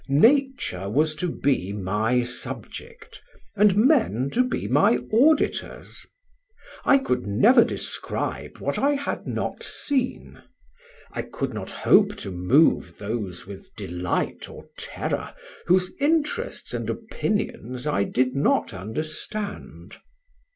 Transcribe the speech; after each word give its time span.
Nature 0.09 0.89
was 0.89 1.13
to 1.13 1.29
be 1.29 1.71
my 1.71 2.23
subject, 2.23 3.21
and 3.55 3.75
men 3.75 4.31
to 4.31 4.43
be 4.43 4.67
my 4.67 4.97
auditors. 5.13 6.07
I 6.83 6.97
could 6.97 7.27
never 7.27 7.63
describe 7.63 8.57
what 8.57 8.79
I 8.79 8.95
had 8.95 9.27
not 9.27 9.61
seen. 9.61 10.41
I 11.11 11.21
could 11.21 11.53
not 11.53 11.69
hope 11.69 12.15
to 12.15 12.31
move 12.31 12.97
those 12.97 13.45
with 13.45 13.69
delight 13.75 14.49
or 14.49 14.65
terror 14.75 15.35
whose 15.67 15.93
interests 15.99 16.73
and 16.73 16.89
opinions 16.89 17.85
I 17.85 18.03
did 18.03 18.35
not 18.35 18.73
understand. 18.73 19.97